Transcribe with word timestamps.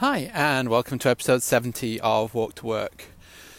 Hi, 0.00 0.30
and 0.32 0.68
welcome 0.68 1.00
to 1.00 1.08
episode 1.08 1.42
70 1.42 1.98
of 2.02 2.32
Walk 2.32 2.54
to 2.54 2.66
Work. 2.66 3.06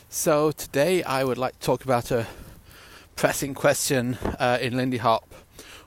So, 0.08 0.52
today 0.52 1.04
I 1.04 1.26
would 1.26 1.38
like 1.38 1.60
to 1.60 1.66
talk 1.66 1.84
about 1.84 2.12
a 2.12 2.28
pressing 3.18 3.54
question 3.54 4.18
uh, 4.40 4.58
in 4.62 4.78
Lindy 4.78 5.00
Hop 5.00 5.36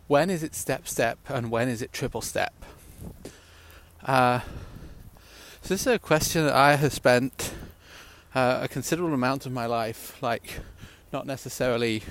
when 0.08 0.28
is 0.28 0.42
it 0.42 0.54
step 0.54 0.86
step 0.86 1.18
and 1.28 1.50
when 1.50 1.70
is 1.70 1.80
it 1.80 1.90
triple 1.90 2.20
step? 2.20 2.52
Uh, 4.04 4.40
so, 5.62 5.68
this 5.72 5.80
is 5.80 5.86
a 5.86 5.98
question 5.98 6.44
that 6.44 6.54
I 6.54 6.76
have 6.76 6.92
spent 6.92 7.54
uh, 8.34 8.58
a 8.60 8.68
considerable 8.68 9.14
amount 9.14 9.46
of 9.46 9.52
my 9.52 9.64
life, 9.64 10.22
like 10.22 10.60
not 11.14 11.26
necessarily 11.26 12.02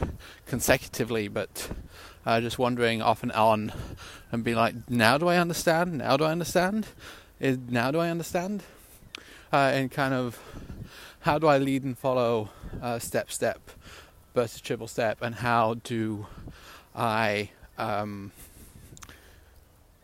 consecutively, 0.47 1.27
but 1.27 1.69
uh, 2.25 2.41
just 2.41 2.57
wondering 2.57 3.03
off 3.03 3.21
and 3.21 3.31
on 3.33 3.71
and 4.31 4.43
being 4.43 4.57
like, 4.57 4.89
now 4.89 5.19
do 5.19 5.27
I 5.27 5.37
understand? 5.37 5.99
Now 5.99 6.17
do 6.17 6.23
I 6.23 6.31
understand? 6.31 6.87
Is 7.41 7.57
now 7.69 7.89
do 7.89 7.97
I 7.97 8.11
understand? 8.11 8.61
Uh, 9.51 9.71
and 9.73 9.89
kind 9.89 10.13
of 10.13 10.39
how 11.21 11.39
do 11.39 11.47
I 11.47 11.57
lead 11.57 11.83
and 11.83 11.97
follow 11.97 12.49
uh, 12.79 12.99
step 12.99 13.31
step 13.31 13.71
versus 14.35 14.61
triple 14.61 14.87
step, 14.87 15.23
and 15.23 15.33
how 15.33 15.73
do 15.83 16.27
I 16.95 17.49
um, 17.79 18.31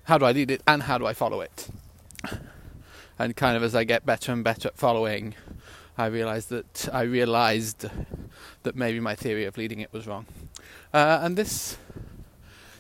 how 0.06 0.18
do 0.18 0.26
I 0.26 0.32
lead 0.32 0.50
it 0.50 0.64
and 0.66 0.82
how 0.82 0.98
do 0.98 1.06
I 1.06 1.14
follow 1.14 1.42
it? 1.42 1.68
And 3.20 3.36
kind 3.36 3.56
of 3.56 3.62
as 3.62 3.76
I 3.76 3.84
get 3.84 4.04
better 4.04 4.32
and 4.32 4.44
better 4.44 4.70
at 4.70 4.78
following, 4.78 5.36
I 5.96 6.08
realized 6.08 6.50
that 6.50 6.90
I 6.92 7.04
realized 7.04 7.86
that 8.64 8.76
maybe 8.76 9.00
my 9.00 9.14
theory 9.14 9.46
of 9.46 9.58
leading 9.58 9.80
it 9.80 9.94
was 9.94 10.08
wrong. 10.08 10.26
Uh, 10.92 11.20
and 11.22 11.38
this 11.38 11.78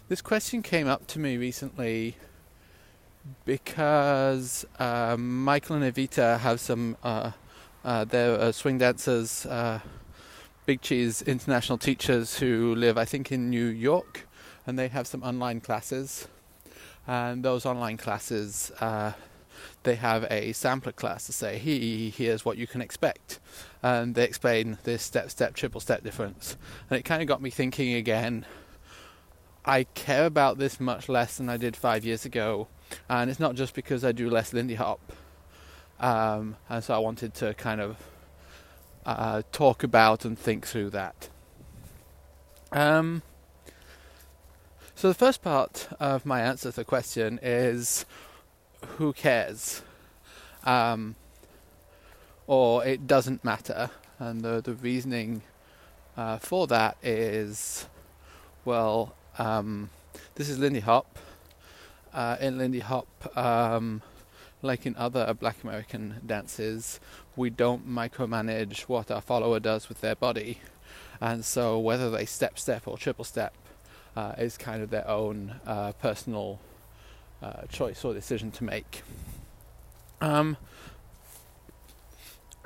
this 0.10 0.22
question 0.24 0.64
came 0.64 0.88
up 0.88 1.06
to 1.08 1.20
me 1.20 1.38
recently 1.38 2.18
because 3.45 4.66
uh, 4.80 5.16
Michael 5.17 5.77
and 5.81 5.94
Evita 5.94 6.40
have 6.40 6.59
some. 6.59 6.98
Uh, 7.04 7.31
uh, 7.86 8.03
they're 8.03 8.40
uh, 8.40 8.52
swing 8.52 8.78
dancers, 8.78 9.45
uh, 9.45 9.80
Big 10.66 10.81
Cheese 10.81 11.22
international 11.22 11.78
teachers 11.78 12.39
who 12.39 12.75
live, 12.75 12.97
I 12.97 13.06
think, 13.06 13.31
in 13.31 13.50
New 13.50 13.66
York, 13.66 14.28
and 14.66 14.78
they 14.78 14.89
have 14.89 15.08
some 15.08 15.23
online 15.23 15.61
classes. 15.61 16.28
And 17.08 17.44
those 17.44 17.66
online 17.66 17.95
classes 17.95 18.72
uh, 18.81 19.14
they 19.84 19.95
have 19.95 20.25
a 20.30 20.52
sampler 20.53 20.91
class 20.91 21.25
to 21.25 21.34
say, 21.34 21.58
"He, 21.58 22.09
here's 22.09 22.44
what 22.45 22.58
you 22.58 22.67
can 22.67 22.81
expect," 22.81 23.39
and 23.81 24.16
they 24.16 24.23
explain 24.23 24.78
this 24.84 25.03
step, 25.03 25.30
step, 25.31 25.56
triple 25.56 25.81
step 25.81 26.03
difference. 26.03 26.58
And 26.89 27.00
it 27.00 27.03
kind 27.03 27.22
of 27.22 27.28
got 27.28 27.41
me 27.41 27.50
thinking 27.50 27.94
again. 27.94 28.45
I 29.66 29.84
care 29.84 30.25
about 30.25 30.58
this 30.58 30.80
much 30.80 31.09
less 31.09 31.38
than 31.38 31.50
I 31.50 31.58
did 31.58 31.75
five 31.75 32.06
years 32.06 32.25
ago, 32.25 32.67
and 33.10 33.30
it's 33.30 33.40
not 33.40 33.56
just 33.56 33.74
because 33.74 34.04
I 34.04 34.12
do 34.12 34.30
less 34.30 34.54
Lindy 34.54 34.76
Hop. 34.76 35.00
Um, 36.00 36.58
and 36.70 36.84
so 36.84 36.94
I 36.94 37.00
wanted 37.00 37.34
to 37.36 37.54
kind 37.56 37.82
of 37.82 37.98
uh, 39.06 39.42
talk 39.52 39.84
about 39.84 40.26
and 40.26 40.38
think 40.38 40.68
through 40.68 40.92
that. 40.92 41.30
Um, 42.72 43.22
so 44.96 45.08
the 45.08 45.14
first 45.14 45.42
part 45.42 45.88
of 46.00 46.26
my 46.26 46.42
answer 46.42 46.72
to 46.72 46.76
the 46.76 46.84
question 46.84 47.40
is 47.42 48.06
who 48.98 49.14
cares? 49.14 49.82
Um, 50.64 51.16
or 52.46 52.86
it 52.86 53.08
doesn't 53.08 53.44
matter. 53.44 53.90
And 54.20 54.42
the, 54.42 54.62
the 54.62 54.74
reasoning 54.74 55.44
uh, 56.16 56.38
for 56.38 56.68
that 56.68 56.98
is 57.04 57.88
well, 58.68 59.16
um, 59.38 59.90
this 60.36 60.50
is 60.50 60.60
Lindy 60.60 60.82
Hop. 60.82 61.18
Uh, 62.18 62.36
in 62.42 62.58
Lindy 62.58 62.80
Hop, 62.80 63.38
um, 63.38 64.02
like 64.64 64.88
in 64.88 64.96
other 64.96 65.36
black 65.36 65.64
American 65.64 66.16
dances, 66.26 67.00
we 67.36 67.52
don't 67.52 67.88
micromanage 67.88 68.82
what 68.90 69.12
our 69.12 69.22
follower 69.22 69.59
does 69.59 69.88
with 69.88 70.02
their 70.02 70.16
body. 70.16 70.59
And 71.22 71.46
so, 71.46 71.78
whether 71.78 72.09
they 72.09 72.26
step, 72.26 72.58
step, 72.58 72.88
or 72.88 72.97
triple 72.97 73.24
step 73.24 73.53
uh, 74.16 74.34
is 74.40 74.58
kind 74.58 74.81
of 74.81 74.90
their 74.90 75.08
own 75.08 75.59
uh, 75.68 75.91
personal 75.91 76.59
uh, 77.44 77.68
choice 77.69 78.03
or 78.03 78.16
decision 78.16 78.50
to 78.50 78.64
make. 78.64 79.03
Um, 80.20 80.58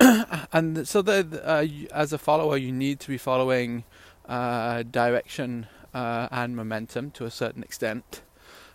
and 0.00 0.88
so, 0.88 1.00
uh, 1.00 1.66
as 1.92 2.14
a 2.14 2.18
follower, 2.18 2.56
you 2.56 2.72
need 2.72 3.00
to 3.00 3.08
be 3.08 3.18
following 3.18 3.84
uh, 4.26 4.82
direction 4.84 5.66
uh, 5.92 6.28
and 6.30 6.56
momentum 6.56 7.10
to 7.10 7.26
a 7.26 7.30
certain 7.30 7.62
extent. 7.62 8.22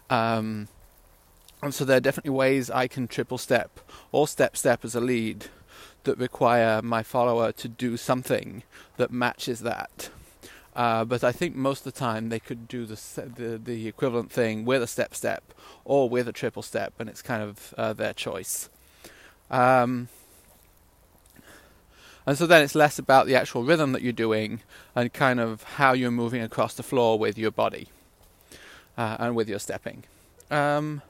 Um, 0.09 0.69
and 1.61 1.73
so, 1.73 1.85
there 1.85 1.97
are 1.97 2.01
definitely 2.01 2.31
ways 2.31 2.69
I 2.69 2.87
can 2.87 3.07
triple 3.07 3.37
step 3.37 3.79
or 4.11 4.27
step 4.27 4.55
step 4.55 4.85
as 4.85 4.95
a 4.95 5.01
lead 5.01 5.47
that 6.03 6.17
require 6.17 6.81
my 6.81 7.03
follower 7.03 7.51
to 7.51 7.67
do 7.67 7.97
something 7.97 8.63
that 8.97 9.11
matches 9.11 9.61
that. 9.61 10.09
Uh, 10.75 11.03
but 11.03 11.23
I 11.23 11.31
think 11.31 11.55
most 11.55 11.85
of 11.85 11.93
the 11.93 11.99
time 11.99 12.29
they 12.29 12.39
could 12.39 12.67
do 12.67 12.85
the, 12.85 12.95
the, 13.35 13.57
the 13.57 13.87
equivalent 13.87 14.31
thing 14.31 14.63
with 14.63 14.83
a 14.83 14.87
step 14.87 15.15
step 15.15 15.43
or 15.83 16.07
with 16.07 16.27
a 16.27 16.31
triple 16.31 16.61
step, 16.61 16.93
and 16.99 17.09
it's 17.09 17.23
kind 17.23 17.41
of 17.41 17.73
uh, 17.77 17.93
their 17.93 18.13
choice. 18.13 18.69
Um, 19.49 20.07
and 22.27 22.37
so 22.37 22.45
then 22.45 22.61
it's 22.61 22.75
less 22.75 22.99
about 22.99 23.25
the 23.25 23.35
actual 23.35 23.63
rhythm 23.63 23.93
that 23.93 24.03
you're 24.03 24.11
doing 24.13 24.61
and 24.95 25.11
kind 25.11 25.39
of 25.39 25.63
how 25.63 25.93
you're 25.93 26.11
moving 26.11 26.41
across 26.41 26.75
the 26.75 26.83
floor 26.83 27.17
with 27.17 27.37
your 27.37 27.51
body 27.51 27.87
uh, 28.97 29.17
and 29.19 29.35
with 29.35 29.49
your 29.49 29.59
stepping. 29.59 30.03
Um, 30.51 31.01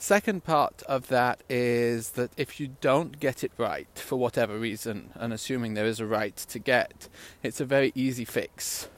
Second 0.00 0.44
part 0.44 0.84
of 0.84 1.08
that 1.08 1.42
is 1.48 2.10
that 2.10 2.30
if 2.36 2.60
you 2.60 2.68
don't 2.80 3.18
get 3.18 3.42
it 3.42 3.50
right 3.58 3.88
for 3.96 4.14
whatever 4.14 4.56
reason, 4.56 5.10
and 5.16 5.32
assuming 5.32 5.74
there 5.74 5.86
is 5.86 5.98
a 5.98 6.06
right 6.06 6.36
to 6.36 6.60
get, 6.60 7.08
it's 7.42 7.60
a 7.60 7.64
very 7.64 7.90
easy 7.96 8.24
fix. 8.24 8.88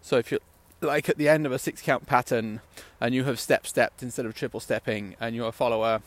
So 0.00 0.16
if 0.16 0.30
you're 0.30 0.40
like 0.80 1.10
at 1.10 1.18
the 1.18 1.28
end 1.28 1.44
of 1.44 1.52
a 1.52 1.58
six 1.58 1.82
count 1.82 2.06
pattern 2.06 2.60
and 3.00 3.14
you 3.14 3.24
have 3.24 3.38
step 3.38 3.66
stepped 3.66 4.02
instead 4.02 4.24
of 4.24 4.34
triple 4.34 4.60
stepping 4.60 5.14
and 5.20 5.36
you're 5.36 5.48
a 5.48 5.52
follower, 5.52 6.00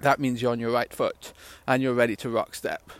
that 0.00 0.18
means 0.18 0.42
you're 0.42 0.50
on 0.50 0.60
your 0.60 0.72
right 0.72 0.92
foot 0.92 1.32
and 1.68 1.80
you're 1.84 1.94
ready 1.94 2.16
to 2.16 2.28
rock 2.28 2.52
step. 2.52 2.90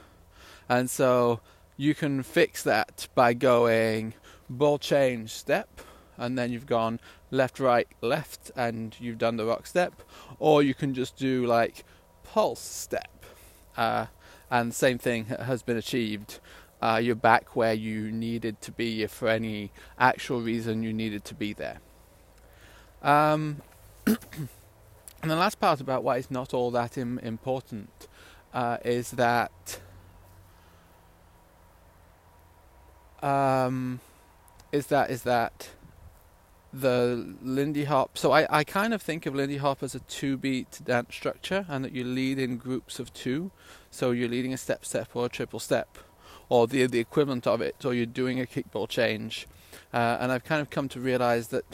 And 0.68 0.88
so 0.88 1.40
you 1.76 1.92
can 1.92 2.22
fix 2.22 2.62
that 2.62 3.08
by 3.16 3.34
going 3.34 4.14
ball 4.48 4.78
change 4.78 5.32
step 5.32 5.80
and 6.16 6.38
then 6.38 6.52
you've 6.52 6.66
gone 6.66 7.00
left, 7.30 7.60
right, 7.60 7.88
left, 8.00 8.50
and 8.56 8.96
you've 9.00 9.18
done 9.18 9.36
the 9.36 9.44
rock 9.44 9.66
step, 9.66 10.02
or 10.38 10.62
you 10.62 10.74
can 10.74 10.94
just 10.94 11.16
do 11.16 11.46
like 11.46 11.84
pulse 12.24 12.60
step, 12.60 13.24
uh, 13.76 14.06
and 14.50 14.74
same 14.74 14.98
thing 14.98 15.26
has 15.26 15.62
been 15.62 15.76
achieved. 15.76 16.40
Uh, 16.80 17.00
you're 17.02 17.14
back 17.14 17.56
where 17.56 17.72
you 17.72 18.12
needed 18.12 18.60
to 18.60 18.70
be 18.70 19.02
if 19.02 19.10
for 19.10 19.28
any 19.28 19.72
actual 19.98 20.40
reason 20.42 20.82
you 20.82 20.92
needed 20.92 21.24
to 21.24 21.34
be 21.34 21.52
there. 21.52 21.80
Um, 23.02 23.62
and 24.06 24.18
the 25.22 25.36
last 25.36 25.58
part 25.58 25.80
about 25.80 26.04
why 26.04 26.18
it's 26.18 26.30
not 26.30 26.52
all 26.52 26.70
that 26.72 26.98
Im- 26.98 27.18
important 27.20 28.08
uh, 28.52 28.78
is 28.84 29.12
that 29.12 29.80
um, 33.22 34.00
is 34.72 34.86
that 34.88 35.10
is 35.10 35.22
that 35.22 35.70
the 36.80 37.34
Lindy 37.42 37.84
Hop. 37.84 38.18
So 38.18 38.32
I, 38.32 38.46
I 38.50 38.64
kind 38.64 38.92
of 38.92 39.00
think 39.00 39.26
of 39.26 39.34
Lindy 39.34 39.56
Hop 39.56 39.82
as 39.82 39.94
a 39.94 40.00
two 40.00 40.36
beat 40.36 40.80
dance 40.84 41.14
structure 41.14 41.64
and 41.68 41.84
that 41.84 41.92
you 41.92 42.04
lead 42.04 42.38
in 42.38 42.56
groups 42.58 42.98
of 42.98 43.12
two. 43.12 43.50
So 43.90 44.10
you're 44.10 44.28
leading 44.28 44.52
a 44.52 44.58
step 44.58 44.84
step 44.84 45.08
or 45.14 45.26
a 45.26 45.28
triple 45.28 45.60
step 45.60 45.98
or 46.48 46.66
the 46.66 46.86
the 46.86 46.98
equivalent 46.98 47.46
of 47.46 47.60
it 47.60 47.84
or 47.84 47.94
you're 47.94 48.06
doing 48.06 48.40
a 48.40 48.44
kickball 48.44 48.88
change. 48.88 49.46
Uh, 49.92 50.18
and 50.20 50.30
I've 50.32 50.44
kind 50.44 50.60
of 50.60 50.70
come 50.70 50.88
to 50.90 51.00
realize 51.00 51.48
that 51.48 51.64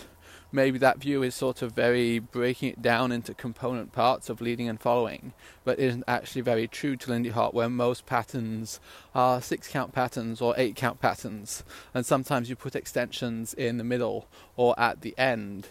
maybe 0.53 0.79
that 0.79 0.99
view 0.99 1.23
is 1.23 1.35
sort 1.35 1.63
of 1.63 1.73
very 1.73 2.19
breaking 2.19 2.69
it 2.71 2.83
down 2.83 3.11
into 3.11 3.35
component 3.35 3.93
parts 3.93 4.29
of 4.29 4.41
leading 4.41 4.69
and 4.69 4.81
following, 4.81 5.33
but 5.65 5.79
isn't 5.79 6.05
actually 6.07 6.43
very 6.43 6.69
true 6.69 6.97
to 6.97 7.11
Lindy 7.11 7.31
Hop, 7.31 7.55
where 7.55 7.69
most 7.69 8.07
patterns 8.07 8.79
are 9.15 9.41
six 9.41 9.69
count 9.69 9.93
patterns 9.93 10.41
or 10.41 10.55
eight 10.57 10.77
count 10.77 11.01
patterns, 11.01 11.65
and 11.95 12.05
sometimes 12.07 12.51
you 12.51 12.57
put 12.57 12.77
extensions 12.77 13.55
in 13.55 13.79
the 13.79 13.85
middle 13.85 14.29
or 14.57 14.79
at 14.79 15.01
the 15.01 15.15
end. 15.19 15.69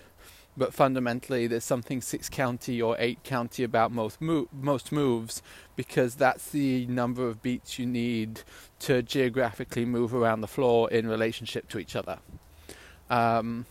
But 0.57 0.73
fundamentally, 0.73 1.47
there's 1.47 1.63
something 1.63 2.01
six 2.01 2.27
county 2.27 2.81
or 2.81 2.97
eight 2.99 3.23
county 3.23 3.63
about 3.63 3.91
most 3.91 4.19
mo- 4.19 4.49
most 4.51 4.91
moves 4.91 5.41
because 5.77 6.15
that's 6.15 6.51
the 6.51 6.85
number 6.87 7.25
of 7.27 7.41
beats 7.41 7.79
you 7.79 7.85
need 7.85 8.41
to 8.79 9.01
geographically 9.01 9.85
move 9.85 10.13
around 10.13 10.41
the 10.41 10.47
floor 10.47 10.91
in 10.91 11.07
relationship 11.07 11.69
to 11.69 11.79
each 11.79 11.95
other. 11.95 12.19
Um, 13.09 13.65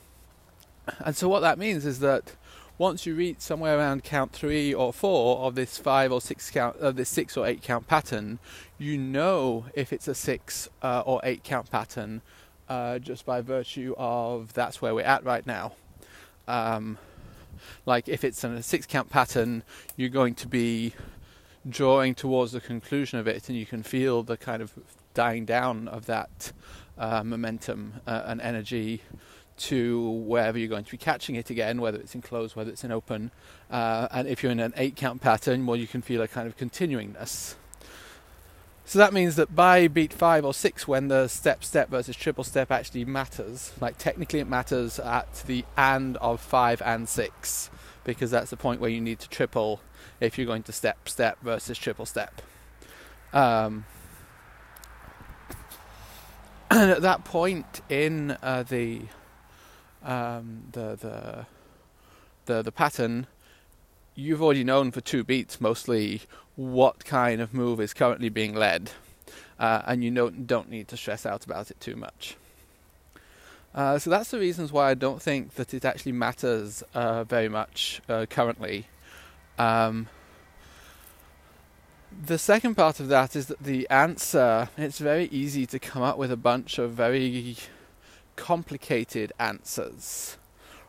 and 1.04 1.16
so 1.16 1.28
what 1.28 1.40
that 1.40 1.58
means 1.58 1.86
is 1.86 2.00
that 2.00 2.34
once 2.78 3.04
you 3.04 3.14
reach 3.14 3.40
somewhere 3.40 3.78
around 3.78 4.02
count 4.02 4.32
three 4.32 4.72
or 4.72 4.92
four 4.92 5.40
of 5.40 5.54
this 5.54 5.76
five 5.76 6.10
or 6.10 6.20
six 6.20 6.50
count 6.50 6.76
of 6.78 6.96
this 6.96 7.10
six 7.10 7.36
or 7.36 7.46
eight 7.46 7.60
count 7.62 7.86
pattern, 7.86 8.38
you 8.78 8.96
know 8.96 9.66
if 9.74 9.92
it's 9.92 10.08
a 10.08 10.14
six 10.14 10.68
uh, 10.82 11.02
or 11.04 11.20
eight 11.22 11.44
count 11.44 11.70
pattern 11.70 12.22
uh, 12.70 12.98
just 12.98 13.26
by 13.26 13.40
virtue 13.40 13.94
of 13.98 14.54
that's 14.54 14.80
where 14.80 14.94
we're 14.94 15.04
at 15.04 15.24
right 15.24 15.46
now. 15.46 15.72
Um, 16.48 16.96
like 17.84 18.08
if 18.08 18.24
it's 18.24 18.42
a 18.44 18.62
six 18.62 18.86
count 18.86 19.10
pattern, 19.10 19.62
you're 19.96 20.08
going 20.08 20.34
to 20.36 20.48
be 20.48 20.94
drawing 21.68 22.14
towards 22.14 22.52
the 22.52 22.60
conclusion 22.60 23.18
of 23.18 23.28
it, 23.28 23.48
and 23.48 23.58
you 23.58 23.66
can 23.66 23.82
feel 23.82 24.22
the 24.22 24.36
kind 24.36 24.62
of 24.62 24.72
dying 25.12 25.44
down 25.44 25.88
of 25.88 26.06
that 26.06 26.52
uh, 26.96 27.22
momentum 27.22 27.94
uh, 28.06 28.22
and 28.24 28.40
energy 28.40 29.02
to 29.60 30.10
wherever 30.10 30.58
you're 30.58 30.68
going 30.68 30.84
to 30.84 30.90
be 30.90 30.96
catching 30.96 31.36
it 31.36 31.50
again, 31.50 31.80
whether 31.80 31.98
it's 31.98 32.14
in 32.14 32.22
close, 32.22 32.56
whether 32.56 32.70
it's 32.70 32.84
in 32.84 32.92
open. 32.92 33.30
Uh, 33.70 34.08
and 34.10 34.28
if 34.28 34.42
you're 34.42 34.52
in 34.52 34.60
an 34.60 34.72
eight 34.76 34.96
count 34.96 35.20
pattern, 35.20 35.66
well, 35.66 35.76
you 35.76 35.86
can 35.86 36.02
feel 36.02 36.22
a 36.22 36.28
kind 36.28 36.46
of 36.46 36.56
continuingness. 36.56 37.54
So 38.84 38.98
that 38.98 39.12
means 39.12 39.36
that 39.36 39.54
by 39.54 39.86
beat 39.86 40.12
five 40.12 40.44
or 40.44 40.52
six, 40.52 40.88
when 40.88 41.08
the 41.08 41.28
step 41.28 41.62
step 41.62 41.90
versus 41.90 42.16
triple 42.16 42.42
step 42.42 42.72
actually 42.72 43.04
matters, 43.04 43.72
like 43.80 43.98
technically 43.98 44.40
it 44.40 44.48
matters 44.48 44.98
at 44.98 45.44
the 45.46 45.64
and 45.76 46.16
of 46.16 46.40
five 46.40 46.82
and 46.82 47.08
six, 47.08 47.70
because 48.02 48.32
that's 48.32 48.50
the 48.50 48.56
point 48.56 48.80
where 48.80 48.90
you 48.90 49.00
need 49.00 49.20
to 49.20 49.28
triple 49.28 49.80
if 50.20 50.36
you're 50.36 50.46
going 50.46 50.64
to 50.64 50.72
step 50.72 51.08
step 51.08 51.38
versus 51.42 51.78
triple 51.78 52.04
step. 52.04 52.42
Um, 53.32 53.84
and 56.70 56.90
at 56.90 57.02
that 57.02 57.24
point 57.24 57.80
in 57.88 58.36
uh, 58.42 58.62
the, 58.62 59.02
um, 60.04 60.62
the 60.72 60.96
the 60.96 61.46
the 62.46 62.62
the 62.62 62.72
pattern, 62.72 63.26
you've 64.14 64.42
already 64.42 64.64
known 64.64 64.90
for 64.90 65.00
two 65.00 65.24
beats 65.24 65.60
mostly 65.60 66.22
what 66.56 67.04
kind 67.04 67.40
of 67.40 67.54
move 67.54 67.80
is 67.80 67.94
currently 67.94 68.28
being 68.28 68.54
led, 68.54 68.90
uh, 69.58 69.82
and 69.86 70.04
you 70.04 70.10
don't 70.10 70.46
don't 70.46 70.70
need 70.70 70.88
to 70.88 70.96
stress 70.96 71.24
out 71.24 71.44
about 71.44 71.70
it 71.70 71.80
too 71.80 71.96
much. 71.96 72.36
Uh, 73.72 73.98
so 73.98 74.10
that's 74.10 74.30
the 74.30 74.38
reasons 74.38 74.72
why 74.72 74.90
I 74.90 74.94
don't 74.94 75.22
think 75.22 75.54
that 75.54 75.72
it 75.72 75.84
actually 75.84 76.12
matters 76.12 76.82
uh, 76.92 77.22
very 77.24 77.48
much 77.48 78.02
uh, 78.08 78.26
currently. 78.28 78.88
Um, 79.58 80.08
the 82.26 82.38
second 82.38 82.74
part 82.74 82.98
of 82.98 83.08
that 83.08 83.36
is 83.36 83.46
that 83.46 83.62
the 83.62 83.88
answer, 83.88 84.68
it's 84.76 84.98
very 84.98 85.26
easy 85.26 85.66
to 85.66 85.78
come 85.78 86.02
up 86.02 86.18
with 86.18 86.32
a 86.32 86.36
bunch 86.36 86.78
of 86.78 86.92
very 86.92 87.56
complicated 88.40 89.32
answers, 89.38 90.38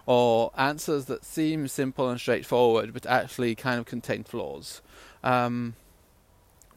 or 0.06 0.52
answers 0.58 1.06
that 1.06 1.26
seem 1.26 1.68
simple 1.68 2.10
and 2.10 2.20
straightforward 2.20 2.94
but 2.94 3.06
actually 3.06 3.54
kind 3.56 3.78
of 3.78 3.86
contain 3.86 4.24
flaws. 4.24 4.82
Um, 5.22 5.76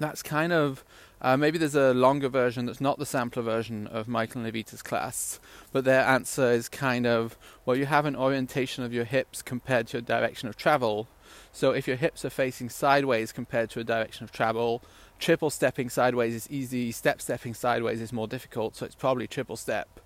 that's 0.01 0.23
kind 0.23 0.53
of 0.53 0.85
uh, 1.23 1.37
maybe 1.37 1.57
there's 1.57 1.77
a 1.77 1.95
longer 1.95 2.29
version 2.29 2.67
that's 2.67 2.81
not 2.81 2.99
the 2.99 3.07
sampler 3.07 3.43
version 3.43 3.87
of 3.87 4.09
Michael 4.09 4.45
and 4.45 4.53
Evita's 4.53 4.83
class, 4.83 5.39
but 5.73 5.85
their 5.85 6.03
answer 6.03 6.51
is 6.51 6.69
kind 6.69 7.07
of 7.07 7.39
well, 7.65 7.77
you 7.77 7.87
have 7.87 8.05
an 8.05 8.17
orientation 8.17 8.83
of 8.83 8.93
your 8.93 9.05
hips 9.05 9.43
compared 9.43 9.87
to 9.87 9.99
your 9.99 10.03
direction 10.03 10.49
of 10.49 10.57
travel. 10.57 11.07
So 11.53 11.71
if 11.71 11.87
your 11.87 11.97
hips 11.97 12.25
are 12.25 12.31
facing 12.31 12.69
sideways 12.69 13.31
compared 13.31 13.71
to 13.71 13.81
a 13.81 13.85
direction 13.85 14.25
of 14.25 14.33
travel, 14.33 14.83
triple 15.21 15.51
stepping 15.51 15.89
sideways 15.89 16.35
is 16.35 16.51
easy, 16.51 16.91
step 16.91 17.21
stepping 17.23 17.55
sideways 17.55 18.01
is 18.01 18.13
more 18.13 18.27
difficult, 18.27 18.75
so 18.75 18.85
it's 18.85 18.97
probably 18.97 19.29
triple 19.29 19.57
step. 19.57 20.01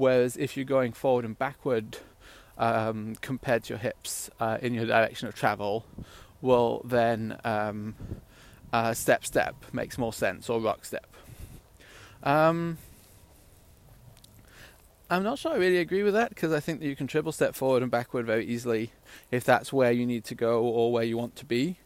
Whereas 0.00 0.38
if 0.38 0.56
you're 0.56 0.64
going 0.64 0.94
forward 0.94 1.26
and 1.26 1.38
backward 1.38 1.98
um, 2.56 3.16
compared 3.20 3.64
to 3.64 3.74
your 3.74 3.78
hips 3.78 4.30
uh, 4.40 4.56
in 4.62 4.72
your 4.72 4.86
direction 4.86 5.28
of 5.28 5.34
travel, 5.34 5.84
well, 6.40 6.80
then 6.86 7.38
um, 7.44 7.94
uh, 8.72 8.94
step 8.94 9.26
step 9.26 9.54
makes 9.74 9.98
more 9.98 10.14
sense, 10.14 10.48
or 10.48 10.58
rock 10.58 10.86
step. 10.86 11.06
Um, 12.22 12.78
I'm 15.10 15.22
not 15.22 15.38
sure 15.38 15.52
I 15.52 15.56
really 15.56 15.76
agree 15.76 16.02
with 16.02 16.14
that 16.14 16.30
because 16.30 16.50
I 16.50 16.60
think 16.60 16.80
that 16.80 16.86
you 16.86 16.96
can 16.96 17.06
triple 17.06 17.30
step 17.30 17.54
forward 17.54 17.82
and 17.82 17.90
backward 17.90 18.24
very 18.24 18.46
easily 18.46 18.92
if 19.30 19.44
that's 19.44 19.70
where 19.70 19.92
you 19.92 20.06
need 20.06 20.24
to 20.24 20.34
go 20.34 20.62
or 20.62 20.90
where 20.90 21.04
you 21.04 21.18
want 21.18 21.36
to 21.36 21.44
be. 21.44 21.76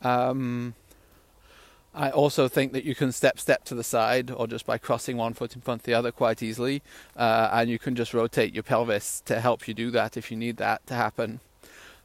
Um, 0.00 0.72
I 1.94 2.10
also 2.10 2.46
think 2.46 2.72
that 2.72 2.84
you 2.84 2.94
can 2.94 3.10
step 3.10 3.40
step 3.40 3.64
to 3.64 3.74
the 3.74 3.82
side 3.82 4.30
or 4.30 4.46
just 4.46 4.64
by 4.64 4.78
crossing 4.78 5.16
one 5.16 5.34
foot 5.34 5.56
in 5.56 5.60
front 5.60 5.82
of 5.82 5.86
the 5.86 5.94
other 5.94 6.12
quite 6.12 6.42
easily, 6.42 6.82
uh, 7.16 7.50
and 7.52 7.68
you 7.68 7.78
can 7.78 7.96
just 7.96 8.14
rotate 8.14 8.54
your 8.54 8.62
pelvis 8.62 9.22
to 9.26 9.40
help 9.40 9.66
you 9.66 9.74
do 9.74 9.90
that 9.90 10.16
if 10.16 10.30
you 10.30 10.36
need 10.36 10.56
that 10.58 10.86
to 10.86 10.94
happen. 10.94 11.40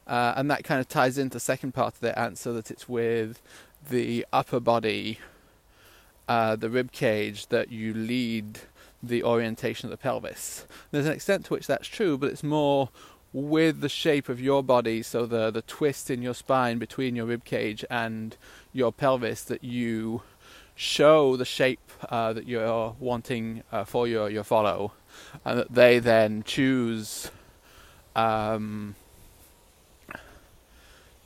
Uh, 0.06 0.34
and 0.36 0.50
that 0.50 0.64
kind 0.64 0.80
of 0.80 0.88
ties 0.88 1.18
into 1.18 1.34
the 1.34 1.40
second 1.40 1.72
part 1.72 1.94
of 1.94 2.00
the 2.00 2.16
answer 2.18 2.52
that 2.52 2.70
it's 2.70 2.88
with 2.88 3.40
the 3.88 4.26
upper 4.32 4.60
body, 4.60 5.18
uh, 6.28 6.56
the 6.56 6.70
rib 6.70 6.92
cage, 6.92 7.48
that 7.48 7.70
you 7.70 7.94
lead 7.94 8.60
the 9.02 9.22
orientation 9.22 9.86
of 9.86 9.90
the 9.90 9.96
pelvis. 9.96 10.66
There's 10.90 11.06
an 11.06 11.12
extent 11.12 11.46
to 11.46 11.54
which 11.54 11.66
that's 11.66 11.88
true, 11.88 12.18
but 12.18 12.30
it's 12.30 12.42
more 12.42 12.88
with 13.32 13.80
the 13.80 13.88
shape 13.88 14.28
of 14.28 14.40
your 14.40 14.62
body, 14.62 15.02
so 15.02 15.26
the 15.26 15.50
the 15.50 15.62
twist 15.62 16.10
in 16.10 16.22
your 16.22 16.34
spine 16.34 16.78
between 16.78 17.14
your 17.14 17.26
rib 17.26 17.44
cage 17.44 17.84
and 17.90 18.36
your 18.76 18.92
pelvis, 18.92 19.42
that 19.44 19.64
you 19.64 20.22
show 20.74 21.36
the 21.36 21.44
shape 21.44 21.90
uh, 22.10 22.32
that 22.32 22.46
you're 22.46 22.94
wanting 23.00 23.62
uh, 23.72 23.84
for 23.84 24.06
your 24.06 24.30
your 24.30 24.44
follow, 24.44 24.92
and 25.44 25.58
that 25.58 25.74
they 25.74 25.98
then 25.98 26.42
choose. 26.44 27.30
Um, 28.14 28.94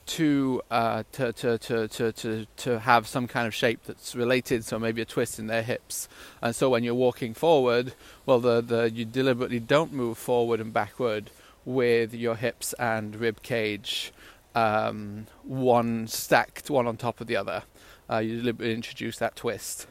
to, 0.07 0.61
uh, 0.73 1.05
to, 1.13 1.33
to, 1.33 1.57
to, 1.59 1.87
to, 1.87 2.11
to, 2.11 2.47
to 2.57 2.81
have 2.81 3.07
some 3.07 3.29
kind 3.29 3.47
of 3.47 3.55
shape 3.55 3.85
that's 3.87 4.17
related, 4.17 4.65
so 4.65 4.77
maybe 4.77 5.01
a 5.01 5.05
twist 5.05 5.39
in 5.39 5.47
their 5.47 5.63
hips. 5.63 6.09
And 6.43 6.55
so 6.57 6.69
when 6.69 6.83
you're 6.83 6.97
walking 6.97 7.33
forward, 7.33 7.95
well, 8.27 8.41
the, 8.41 8.61
the, 8.61 8.91
you 8.91 9.05
deliberately 9.05 9.61
don't 9.61 9.93
move 9.93 10.19
forward 10.19 10.59
and 10.59 10.73
backward 10.73 11.31
with 11.65 12.13
your 12.13 12.35
hips 12.35 12.73
and 12.73 13.15
rib 13.15 13.43
cage 13.43 14.13
um, 14.55 15.27
one 15.43 16.07
stacked, 16.07 16.71
one 16.71 16.87
on 16.87 16.97
top 16.97 17.21
of 17.21 17.27
the 17.27 17.37
other. 17.37 17.63
Uh, 18.09 18.19
you 18.19 18.39
deliberately 18.39 18.75
introduce 18.75 19.19
that 19.19 19.37
twist. 19.37 19.87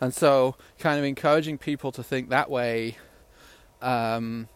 And 0.00 0.14
so, 0.14 0.56
kind 0.78 0.98
of 0.98 1.04
encouraging 1.04 1.58
people 1.58 1.92
to 1.92 2.02
think 2.02 2.28
that 2.28 2.50
way 2.50 2.96
um, 3.80 4.48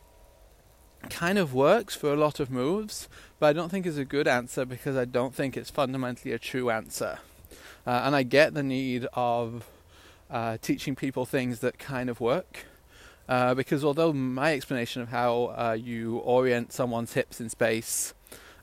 kind 1.10 1.38
of 1.38 1.54
works 1.54 1.94
for 1.94 2.12
a 2.12 2.16
lot 2.16 2.40
of 2.40 2.50
moves, 2.50 3.08
but 3.38 3.46
I 3.46 3.52
don't 3.52 3.68
think 3.68 3.86
is 3.86 3.98
a 3.98 4.04
good 4.04 4.26
answer 4.26 4.64
because 4.64 4.96
I 4.96 5.04
don't 5.04 5.34
think 5.34 5.56
it's 5.56 5.70
fundamentally 5.70 6.32
a 6.32 6.38
true 6.38 6.70
answer. 6.70 7.18
Uh, 7.86 8.02
and 8.04 8.16
I 8.16 8.22
get 8.22 8.54
the 8.54 8.62
need 8.62 9.06
of 9.14 9.66
uh, 10.30 10.58
teaching 10.60 10.94
people 10.94 11.24
things 11.24 11.60
that 11.60 11.78
kind 11.78 12.10
of 12.10 12.20
work. 12.20 12.66
Uh, 13.28 13.54
because 13.54 13.84
although 13.84 14.12
my 14.12 14.54
explanation 14.54 15.02
of 15.02 15.08
how 15.08 15.54
uh, 15.56 15.76
you 15.78 16.16
orient 16.18 16.72
someone's 16.72 17.12
hips 17.12 17.40
in 17.40 17.48
space 17.50 18.14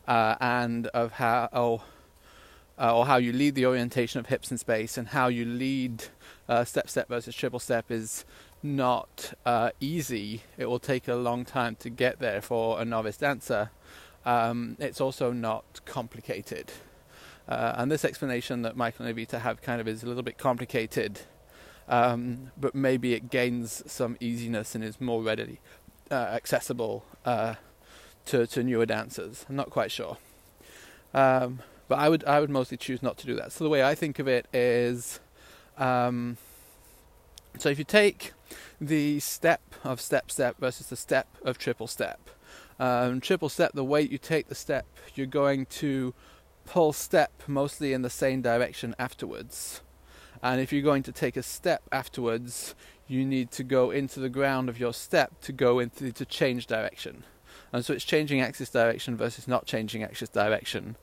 uh, 0.07 0.35
and 0.39 0.87
of 0.87 1.13
how 1.13 1.49
oh, 1.53 1.83
uh, 2.77 2.97
or 2.97 3.05
how 3.05 3.17
you 3.17 3.31
lead 3.31 3.55
the 3.55 3.65
orientation 3.65 4.19
of 4.19 4.27
hips 4.27 4.51
in 4.51 4.57
space 4.57 4.97
and 4.97 5.09
how 5.09 5.27
you 5.27 5.45
lead 5.45 6.05
step 6.65 6.89
step 6.89 7.07
versus 7.07 7.33
triple 7.33 7.59
step 7.59 7.89
is 7.89 8.25
not 8.65 9.33
uh, 9.45 9.69
easy. 9.79 10.41
It 10.57 10.65
will 10.65 10.79
take 10.79 11.07
a 11.07 11.15
long 11.15 11.45
time 11.45 11.75
to 11.77 11.89
get 11.89 12.19
there 12.19 12.41
for 12.41 12.81
a 12.81 12.85
novice 12.85 13.17
dancer. 13.17 13.69
Um, 14.25 14.75
it's 14.79 14.99
also 14.99 15.31
not 15.31 15.81
complicated. 15.85 16.71
Uh, 17.47 17.75
and 17.77 17.91
this 17.91 18.03
explanation 18.03 18.63
that 18.63 18.75
Michael 18.75 19.05
and 19.05 19.15
Evita 19.15 19.39
have 19.41 19.61
kind 19.61 19.79
of 19.79 19.87
is 19.87 20.01
a 20.01 20.07
little 20.07 20.23
bit 20.23 20.39
complicated, 20.39 21.21
um, 21.87 22.51
but 22.57 22.73
maybe 22.73 23.13
it 23.13 23.29
gains 23.29 23.83
some 23.85 24.17
easiness 24.19 24.73
and 24.73 24.83
is 24.83 24.99
more 24.99 25.21
readily 25.21 25.59
uh, 26.09 26.15
accessible 26.15 27.05
uh, 27.23 27.55
to, 28.25 28.47
to 28.47 28.63
newer 28.63 28.85
dancers. 28.85 29.45
I'm 29.49 29.55
not 29.55 29.69
quite 29.69 29.91
sure. 29.91 30.17
Um, 31.13 31.59
but 31.87 31.99
I 31.99 32.09
would 32.09 32.23
I 32.25 32.39
would 32.39 32.49
mostly 32.49 32.77
choose 32.77 33.03
not 33.03 33.17
to 33.19 33.27
do 33.27 33.35
that. 33.35 33.51
So 33.51 33.63
the 33.63 33.69
way 33.69 33.83
I 33.83 33.95
think 33.95 34.19
of 34.19 34.27
it 34.27 34.47
is, 34.53 35.19
um, 35.77 36.37
so 37.57 37.69
if 37.69 37.77
you 37.77 37.85
take 37.85 38.33
the 38.79 39.19
step 39.19 39.61
of 39.83 40.01
step 40.01 40.31
step 40.31 40.57
versus 40.59 40.87
the 40.87 40.95
step 40.95 41.27
of 41.43 41.57
triple 41.57 41.87
step. 41.87 42.19
Um, 42.79 43.21
triple 43.21 43.49
step, 43.49 43.71
the 43.73 43.83
way 43.83 44.01
you 44.01 44.17
take 44.17 44.47
the 44.47 44.55
step, 44.55 44.85
you're 45.13 45.27
going 45.27 45.65
to 45.67 46.13
pull 46.65 46.91
step 46.91 47.31
mostly 47.47 47.93
in 47.93 48.01
the 48.01 48.09
same 48.09 48.41
direction 48.41 48.95
afterwards. 48.99 49.81
And 50.43 50.59
if 50.59 50.73
you're 50.73 50.81
going 50.81 51.03
to 51.03 51.11
take 51.11 51.37
a 51.37 51.43
step 51.43 51.83
afterwards, 51.91 52.75
you 53.07 53.23
need 53.23 53.51
to 53.51 53.63
go 53.63 53.91
into 53.91 54.19
the 54.19 54.29
ground 54.29 54.67
of 54.67 54.79
your 54.79 54.93
step 54.93 55.39
to 55.41 55.53
go 55.53 55.79
into 55.79 56.11
to 56.11 56.25
change 56.25 56.67
direction. 56.67 57.23
And 57.73 57.83
so 57.83 57.93
it's 57.93 58.05
changing 58.05 58.41
axis 58.41 58.69
direction 58.69 59.17
versus 59.17 59.47
not 59.47 59.65
changing 59.65 60.03
axis 60.03 60.29
direction, 60.29 60.95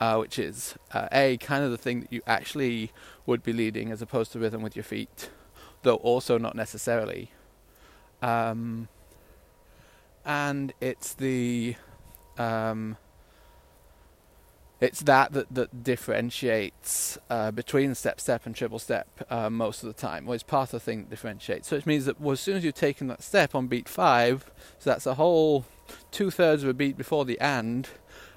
uh, 0.00 0.16
which 0.16 0.38
is 0.38 0.76
uh, 0.92 1.08
a 1.12 1.36
kind 1.38 1.64
of 1.64 1.70
the 1.70 1.78
thing 1.78 2.00
that 2.00 2.12
you 2.12 2.22
actually 2.26 2.92
would 3.26 3.42
be 3.42 3.52
leading 3.52 3.90
as 3.90 4.02
opposed 4.02 4.32
to 4.32 4.38
rhythm 4.38 4.62
with 4.62 4.76
your 4.76 4.84
feet 4.84 5.30
though 5.82 5.96
also 5.96 6.38
not 6.38 6.54
necessarily. 6.54 7.30
Um, 8.20 8.88
and 10.24 10.72
it's 10.80 11.14
the 11.14 11.74
um, 12.38 12.96
it's 14.80 15.02
that 15.02 15.32
that, 15.32 15.52
that 15.54 15.82
differentiates 15.82 17.18
uh, 17.28 17.50
between 17.50 17.94
step 17.94 18.20
step 18.20 18.46
and 18.46 18.54
triple 18.54 18.78
step 18.78 19.08
uh, 19.28 19.50
most 19.50 19.82
of 19.82 19.88
the 19.88 20.00
time. 20.00 20.28
It's 20.28 20.42
part 20.42 20.68
of 20.68 20.72
the 20.72 20.80
thing 20.80 21.00
that 21.00 21.10
differentiates. 21.10 21.68
So 21.68 21.76
it 21.76 21.86
means 21.86 22.04
that 22.04 22.20
well, 22.20 22.32
as 22.32 22.40
soon 22.40 22.56
as 22.56 22.64
you've 22.64 22.74
taken 22.74 23.08
that 23.08 23.22
step 23.22 23.54
on 23.54 23.66
beat 23.66 23.88
five, 23.88 24.50
so 24.78 24.90
that's 24.90 25.06
a 25.06 25.14
whole 25.14 25.64
two 26.10 26.30
thirds 26.30 26.62
of 26.62 26.68
a 26.68 26.74
beat 26.74 26.96
before 26.96 27.24
the 27.24 27.38
and, 27.40 27.88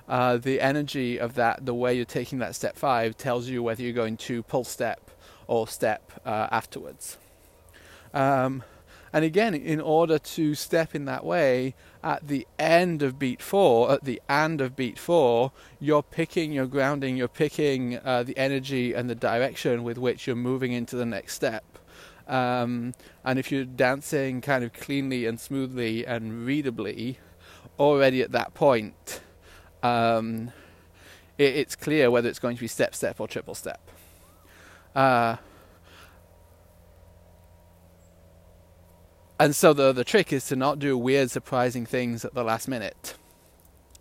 uh, 0.07 0.37
the 0.37 0.61
energy 0.61 1.19
of 1.19 1.35
that, 1.35 1.65
the 1.65 1.73
way 1.73 1.95
you're 1.95 2.05
taking 2.05 2.39
that 2.39 2.55
step 2.55 2.77
five, 2.77 3.17
tells 3.17 3.47
you 3.47 3.63
whether 3.63 3.81
you're 3.81 3.93
going 3.93 4.17
to 4.17 4.43
pull 4.43 4.63
step 4.63 5.11
or 5.47 5.67
step 5.67 6.11
uh, 6.25 6.47
afterwards. 6.51 7.17
Um, 8.13 8.63
and 9.11 9.23
again, 9.23 9.55
in 9.55 9.79
order 9.79 10.19
to 10.19 10.55
step 10.55 10.93
in 10.93 11.05
that 11.05 11.23
way, 11.23 11.73
at 12.03 12.27
the 12.27 12.45
end 12.59 13.01
of 13.01 13.17
beat 13.17 13.41
four, 13.41 13.91
at 13.91 14.03
the 14.03 14.21
end 14.27 14.59
of 14.59 14.75
beat 14.75 14.99
four, 14.99 15.53
you're 15.79 16.03
picking, 16.03 16.51
you're 16.51 16.67
grounding, 16.67 17.15
you're 17.15 17.27
picking 17.27 17.97
uh, 18.03 18.23
the 18.23 18.37
energy 18.37 18.93
and 18.93 19.09
the 19.09 19.15
direction 19.15 19.83
with 19.83 19.97
which 19.97 20.27
you're 20.27 20.35
moving 20.35 20.73
into 20.73 20.97
the 20.97 21.05
next 21.05 21.33
step. 21.33 21.63
Um, 22.27 22.93
and 23.23 23.39
if 23.39 23.51
you're 23.51 23.65
dancing 23.65 24.41
kind 24.41 24.63
of 24.63 24.73
cleanly 24.73 25.25
and 25.25 25.39
smoothly 25.39 26.05
and 26.05 26.45
readably, 26.45 27.17
already 27.79 28.21
at 28.21 28.31
that 28.31 28.53
point, 28.53 29.21
um, 29.83 30.51
it, 31.37 31.55
it's 31.55 31.75
clear 31.75 32.09
whether 32.09 32.29
it's 32.29 32.39
going 32.39 32.55
to 32.55 32.61
be 32.61 32.67
step, 32.67 32.95
step, 32.95 33.19
or 33.19 33.27
triple 33.27 33.55
step. 33.55 33.81
Uh, 34.95 35.35
and 39.39 39.55
so 39.55 39.73
the 39.73 39.91
the 39.91 40.05
trick 40.05 40.31
is 40.31 40.47
to 40.47 40.55
not 40.55 40.79
do 40.79 40.97
weird, 40.97 41.29
surprising 41.29 41.85
things 41.85 42.23
at 42.23 42.33
the 42.33 42.43
last 42.43 42.67
minute. 42.67 43.15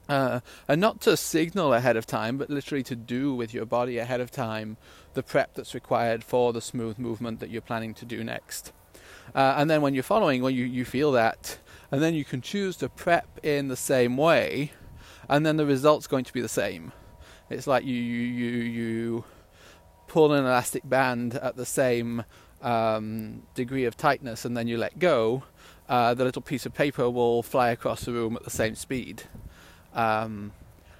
Uh, 0.09 0.41
and 0.69 0.81
not 0.81 1.01
to 1.01 1.17
signal 1.17 1.73
ahead 1.73 1.97
of 1.97 2.07
time, 2.07 2.37
but 2.37 2.51
literally 2.51 2.83
to 2.83 2.95
do 2.95 3.35
with 3.35 3.55
your 3.55 3.65
body 3.65 3.99
ahead 3.99 4.21
of 4.21 4.31
time 4.31 4.77
the 5.15 5.23
prep 5.23 5.55
that's 5.55 5.75
required 5.75 6.23
for 6.23 6.53
the 6.53 6.61
smooth 6.61 6.99
movement 6.99 7.41
that 7.41 7.49
you're 7.49 7.63
planning 7.63 7.95
to 7.95 8.05
do 8.05 8.23
next. 8.23 8.73
Uh, 9.35 9.55
and 9.57 9.71
then 9.71 9.81
when 9.81 9.95
you're 9.95 10.03
following, 10.03 10.43
when 10.43 10.55
you, 10.55 10.65
you 10.65 10.85
feel 10.85 11.13
that, 11.13 11.59
and 11.91 12.03
then 12.03 12.15
you 12.15 12.25
can 12.25 12.41
choose 12.41 12.77
to 12.77 12.89
prep 12.89 13.39
in 13.45 13.69
the 13.69 13.77
same 13.77 14.17
way, 14.17 14.73
and 15.29 15.45
then 15.45 15.57
the 15.57 15.67
result's 15.67 16.07
going 16.07 16.25
to 16.25 16.33
be 16.33 16.41
the 16.41 16.49
same. 16.49 16.93
It's 17.51 17.67
like 17.67 17.85
you 17.85 17.95
you 17.95 18.23
you, 18.29 18.49
you 18.63 19.25
pull 20.07 20.33
an 20.33 20.45
elastic 20.45 20.89
band 20.89 21.35
at 21.35 21.57
the 21.57 21.67
same 21.67 22.25
um, 22.63 23.43
degree 23.55 23.85
of 23.85 23.97
tightness, 23.97 24.45
and 24.45 24.57
then 24.57 24.69
you 24.69 24.79
let 24.79 24.99
go. 24.99 25.45
Uh, 25.89 26.15
the 26.15 26.25
little 26.25 26.43
piece 26.43 26.65
of 26.65 26.73
paper 26.73 27.11
will 27.11 27.43
fly 27.43 27.71
across 27.71 28.05
the 28.05 28.13
room 28.13 28.37
at 28.37 28.45
the 28.45 28.51
same 28.51 28.75
speed. 28.75 29.25
Um, 29.93 30.53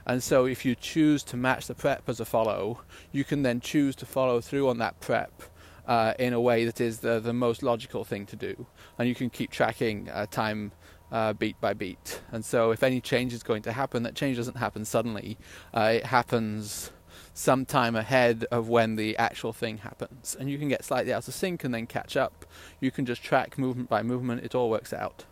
and 0.07 0.23
so, 0.23 0.45
if 0.45 0.65
you 0.65 0.75
choose 0.75 1.23
to 1.25 1.37
match 1.37 1.67
the 1.67 1.75
prep 1.75 2.09
as 2.09 2.21
a 2.21 2.27
follow, 2.27 2.83
you 3.11 3.25
can 3.25 3.43
then 3.43 3.61
choose 3.61 3.97
to 3.97 4.07
follow 4.07 4.41
through 4.41 4.69
on 4.69 4.79
that 4.79 5.01
prep 5.01 5.43
uh, 5.87 6.15
in 6.19 6.33
a 6.33 6.41
way 6.41 6.65
that 6.65 6.81
is 6.81 7.01
the, 7.01 7.21
the 7.21 7.33
most 7.33 7.63
logical 7.63 8.05
thing 8.05 8.27
to 8.27 8.37
do. 8.37 8.67
And 8.99 9.09
you 9.09 9.15
can 9.15 9.31
keep 9.31 9.51
tracking 9.51 10.09
uh, 10.11 10.27
time 10.27 10.73
uh, 11.13 11.33
beat 11.33 11.61
by 11.61 11.75
beat. 11.75 12.21
And 12.33 12.45
so, 12.45 12.71
if 12.71 12.83
any 12.83 13.01
change 13.01 13.33
is 13.33 13.43
going 13.43 13.63
to 13.63 13.73
happen, 13.73 14.03
that 14.03 14.15
change 14.15 14.37
doesn't 14.37 14.57
happen 14.57 14.85
suddenly, 14.85 15.39
uh, 15.73 15.93
it 15.95 16.07
happens 16.07 16.91
sometime 17.33 17.97
ahead 17.97 18.47
of 18.51 18.69
when 18.69 18.97
the 18.97 19.17
actual 19.17 19.53
thing 19.53 19.79
happens. 19.79 20.37
And 20.39 20.49
you 20.51 20.59
can 20.59 20.69
get 20.69 20.85
slightly 20.85 21.13
out 21.13 21.27
of 21.27 21.35
sync 21.35 21.65
and 21.65 21.75
then 21.75 21.87
catch 21.87 22.17
up. 22.17 22.47
You 22.81 22.91
can 22.91 23.07
just 23.07 23.23
track 23.23 23.59
movement 23.59 23.89
by 23.89 24.03
movement, 24.03 24.45
it 24.45 24.55
all 24.55 24.71
works 24.71 24.93
out. 24.93 25.25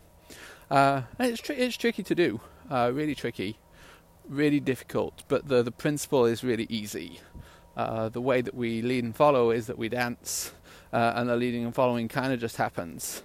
Uh, 0.70 1.02
it's, 1.18 1.40
tr- 1.40 1.52
it's 1.52 1.76
tricky 1.76 2.02
to 2.02 2.14
do 2.14 2.40
uh, 2.70 2.90
really 2.92 3.14
tricky, 3.14 3.58
really 4.28 4.60
difficult, 4.60 5.22
but 5.28 5.48
the, 5.48 5.62
the 5.62 5.70
principle 5.70 6.24
is 6.24 6.42
really 6.42 6.66
easy. 6.68 7.20
Uh, 7.76 8.08
the 8.08 8.20
way 8.20 8.40
that 8.40 8.54
we 8.54 8.82
lead 8.82 9.04
and 9.04 9.16
follow 9.16 9.50
is 9.50 9.66
that 9.66 9.78
we 9.78 9.88
dance, 9.88 10.52
uh, 10.92 11.12
and 11.16 11.28
the 11.28 11.36
leading 11.36 11.64
and 11.64 11.74
following 11.74 12.08
kind 12.08 12.32
of 12.32 12.40
just 12.40 12.56
happens. 12.56 13.22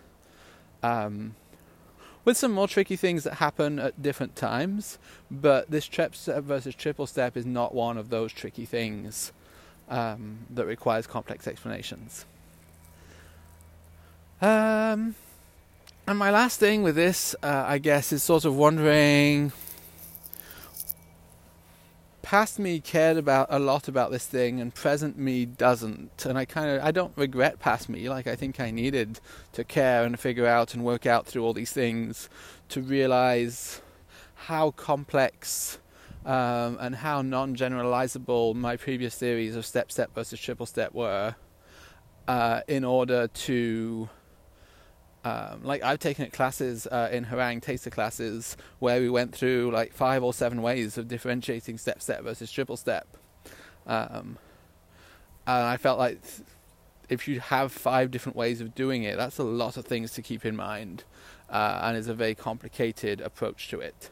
Um, 0.84 1.36
with 2.24 2.38
some 2.38 2.52
more 2.52 2.68
tricky 2.68 2.96
things 2.96 3.24
that 3.24 3.36
happen 3.36 3.80
at 3.80 4.02
different 4.02 4.36
times, 4.36 5.00
but 5.32 5.72
this 5.72 5.86
trip 5.86 6.16
step 6.16 6.44
versus 6.44 6.76
triple 6.76 7.08
step 7.08 7.38
is 7.38 7.46
not 7.46 7.74
one 7.74 7.98
of 7.98 8.10
those 8.10 8.34
tricky 8.34 8.66
things 8.66 9.32
um, 9.90 10.40
that 10.50 10.66
requires 10.66 11.08
complex 11.08 11.48
explanations. 11.48 12.26
Um, 14.42 15.16
and 16.06 16.18
my 16.18 16.32
last 16.32 16.60
thing 16.60 16.84
with 16.84 16.96
this, 16.96 17.36
uh, 17.42 17.66
I 17.68 17.80
guess, 17.80 18.12
is 18.12 18.24
sort 18.24 18.46
of 18.46 18.56
wondering. 18.56 19.52
Past 22.28 22.60
me 22.60 22.82
cared 22.82 23.16
about 23.16 23.48
a 23.50 23.58
lot 23.58 23.88
about 23.88 24.12
this 24.12 24.26
thing, 24.26 24.60
and 24.60 24.76
present 24.76 25.18
me 25.18 25.46
doesn't. 25.46 26.26
And 26.26 26.38
I 26.38 26.44
kind 26.44 26.70
of 26.70 26.84
I 26.84 26.92
don't 26.92 27.14
regret 27.16 27.58
past 27.60 27.88
me. 27.88 28.10
Like 28.10 28.28
I 28.28 28.36
think 28.36 28.60
I 28.60 28.70
needed 28.70 29.22
to 29.54 29.64
care 29.64 30.04
and 30.04 30.20
figure 30.20 30.46
out 30.46 30.74
and 30.74 30.84
work 30.84 31.06
out 31.06 31.26
through 31.26 31.46
all 31.46 31.54
these 31.54 31.72
things 31.72 32.28
to 32.68 32.82
realize 32.82 33.82
how 34.36 34.72
complex 34.72 35.80
um, 36.26 36.78
and 36.82 36.96
how 36.96 37.22
non-generalizable 37.22 38.56
my 38.56 38.76
previous 38.76 39.16
theories 39.16 39.56
of 39.56 39.66
step 39.66 39.90
step 39.90 40.14
versus 40.14 40.38
triple 40.38 40.66
step 40.66 40.94
were, 40.94 41.34
uh, 42.28 42.60
in 42.68 42.84
order 42.84 43.30
to 43.30 44.10
um, 45.28 45.62
like 45.64 45.84
I've 45.84 46.00
taken 46.00 46.30
classes 46.32 46.88
uh, 46.88 47.10
in 47.12 47.26
Herräng 47.26 47.62
taster 47.62 47.90
classes 47.90 48.56
where 48.80 49.02
we 49.02 49.10
went 49.10 49.36
through 49.36 49.72
like 49.72 49.92
five 49.94 50.24
or 50.24 50.34
seven 50.34 50.62
ways 50.62 50.98
of 50.98 51.08
differentiating 51.08 51.78
step 51.78 52.02
step 52.02 52.24
versus 52.24 52.50
triple 52.52 52.78
step, 52.78 53.08
um, 53.86 54.38
and 55.46 55.64
I 55.66 55.76
felt 55.78 56.00
like 56.00 56.20
if 57.10 57.28
you 57.28 57.42
have 57.42 57.72
five 57.72 58.10
different 58.12 58.38
ways 58.38 58.62
of 58.62 58.74
doing 58.74 59.04
it, 59.04 59.18
that's 59.18 59.38
a 59.38 59.44
lot 59.44 59.76
of 59.76 59.86
things 59.86 60.12
to 60.14 60.22
keep 60.22 60.46
in 60.46 60.56
mind, 60.56 61.04
uh, 61.50 61.80
and 61.84 61.98
it's 61.98 62.08
a 62.08 62.14
very 62.14 62.36
complicated 62.36 63.20
approach 63.20 63.68
to 63.70 63.82
it. 63.82 64.10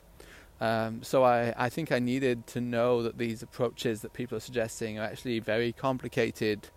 Um, 0.59 1.03
so 1.03 1.23
I, 1.23 1.53
I 1.57 1.69
think 1.69 1.91
I 1.91 1.99
needed 1.99 2.47
to 2.47 2.61
know 2.61 3.03
that 3.03 3.17
these 3.17 3.41
approaches 3.43 4.01
that 4.01 4.13
people 4.13 4.37
are 4.37 4.41
suggesting 4.41 4.99
are 4.99 5.03
actually 5.03 5.39
very 5.39 5.71
complicated 5.71 6.69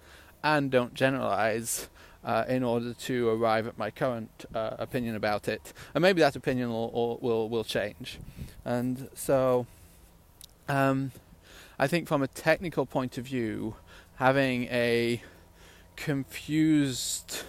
and 0.43 0.71
don't 0.71 0.95
generalize 0.95 1.89
uh, 2.25 2.45
in 2.49 2.63
order 2.63 2.93
to 2.93 3.29
arrive 3.31 3.67
at 3.67 3.79
my 3.79 3.91
current 3.91 4.45
uh, 4.55 4.77
opinion 4.79 5.15
about 5.15 5.49
it. 5.49 5.73
And 5.95 6.03
maybe 6.03 6.21
that 6.21 6.37
opinion 6.37 6.71
will 6.71 7.19
will 7.21 7.49
will 7.49 7.65
change. 7.65 8.19
And 8.65 9.09
so, 9.15 9.67
um, 10.69 11.13
I 11.79 11.87
think 11.87 12.09
from 12.09 12.23
a 12.23 12.29
technical 12.29 12.87
point 12.87 13.19
of 13.19 13.25
view, 13.25 13.77
having 14.17 14.65
a 14.65 15.23
confused 15.97 17.43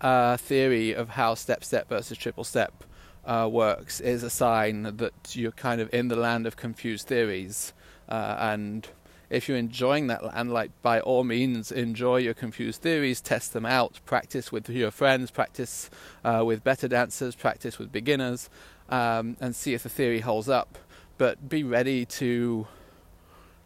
uh, 0.00 0.36
theory 0.36 0.92
of 0.92 1.10
how 1.10 1.34
step 1.34 1.64
step 1.64 1.88
versus 1.88 2.18
triple 2.18 2.44
step 2.44 2.84
uh, 3.24 3.48
works 3.50 4.00
is 4.00 4.22
a 4.22 4.30
sign 4.30 4.96
that 4.96 5.36
you're 5.36 5.52
kind 5.52 5.80
of 5.80 5.92
in 5.94 6.08
the 6.08 6.16
land 6.16 6.46
of 6.46 6.56
confused 6.56 7.06
theories 7.06 7.72
uh, 8.08 8.36
and 8.38 8.88
if 9.32 9.48
you're 9.48 9.56
enjoying 9.56 10.08
that 10.08 10.20
and 10.34 10.52
like 10.52 10.70
by 10.82 11.00
all 11.00 11.24
means 11.24 11.72
enjoy 11.72 12.18
your 12.18 12.34
confused 12.34 12.82
theories 12.82 13.20
test 13.20 13.54
them 13.54 13.64
out 13.64 13.98
practice 14.04 14.52
with 14.52 14.68
your 14.68 14.90
friends 14.90 15.30
practice 15.30 15.88
uh, 16.22 16.42
with 16.44 16.62
better 16.62 16.86
dancers 16.86 17.34
practice 17.34 17.78
with 17.78 17.90
beginners 17.90 18.50
um, 18.90 19.36
and 19.40 19.56
see 19.56 19.72
if 19.72 19.82
the 19.82 19.88
theory 19.88 20.20
holds 20.20 20.50
up. 20.50 20.78
But 21.16 21.48
be 21.48 21.64
ready 21.64 22.04
to 22.04 22.66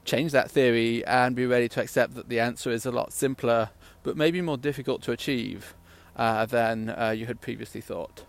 change 0.04 0.30
that 0.32 0.50
theory 0.50 1.04
and 1.04 1.34
be 1.34 1.46
ready 1.46 1.68
to 1.70 1.82
accept 1.82 2.14
that 2.14 2.28
the 2.28 2.38
answer 2.38 2.70
is 2.70 2.86
a 2.86 2.92
lot 2.92 3.12
simpler 3.12 3.70
but 4.04 4.16
maybe 4.16 4.40
more 4.40 4.56
difficult 4.56 5.02
to 5.02 5.10
achieve 5.10 5.74
uh, 6.14 6.46
than 6.46 6.90
uh, 6.90 7.10
you 7.10 7.26
had 7.26 7.40
previously 7.40 7.80
thought. 7.80 8.22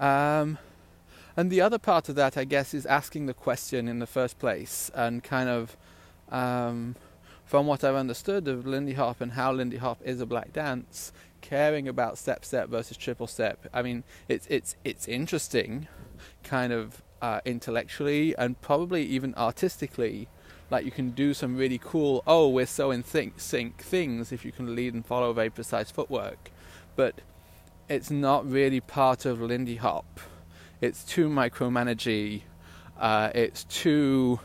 Um, 0.00 0.56
and 1.36 1.50
the 1.50 1.60
other 1.60 1.78
part 1.78 2.08
of 2.08 2.14
that, 2.14 2.38
I 2.38 2.44
guess, 2.44 2.72
is 2.72 2.86
asking 2.86 3.26
the 3.26 3.34
question 3.34 3.86
in 3.86 3.98
the 3.98 4.06
first 4.06 4.38
place 4.38 4.90
and 4.94 5.22
kind 5.22 5.50
of 5.50 5.76
um, 6.30 6.96
from 7.44 7.66
what 7.66 7.84
I've 7.84 7.94
understood 7.94 8.48
of 8.48 8.66
Lindy 8.66 8.94
Hop 8.94 9.20
and 9.20 9.32
how 9.32 9.52
Lindy 9.52 9.76
Hop 9.76 10.00
is 10.04 10.20
a 10.20 10.26
black 10.26 10.52
dance, 10.52 11.12
caring 11.40 11.86
about 11.88 12.18
step 12.18 12.44
step 12.44 12.68
versus 12.68 12.96
triple 12.96 13.26
step. 13.26 13.66
I 13.72 13.82
mean, 13.82 14.04
it's 14.28 14.46
it's 14.48 14.76
it's 14.84 15.06
interesting, 15.06 15.88
kind 16.42 16.72
of 16.72 17.02
uh, 17.22 17.40
intellectually 17.44 18.36
and 18.36 18.60
probably 18.60 19.04
even 19.04 19.34
artistically. 19.36 20.28
Like 20.68 20.84
you 20.84 20.90
can 20.90 21.10
do 21.10 21.32
some 21.32 21.56
really 21.56 21.78
cool. 21.78 22.24
Oh, 22.26 22.48
we're 22.48 22.66
so 22.66 22.90
in 22.90 23.04
sync, 23.04 23.40
sync 23.40 23.78
things 23.78 24.32
if 24.32 24.44
you 24.44 24.50
can 24.50 24.74
lead 24.74 24.94
and 24.94 25.06
follow 25.06 25.32
very 25.32 25.50
precise 25.50 25.92
footwork, 25.92 26.50
but 26.96 27.20
it's 27.88 28.10
not 28.10 28.50
really 28.50 28.80
part 28.80 29.24
of 29.24 29.40
Lindy 29.40 29.76
Hop. 29.76 30.18
It's 30.80 31.04
too 31.04 31.28
micromanagey. 31.28 32.42
Uh, 32.98 33.30
it's 33.34 33.62
too 33.64 34.40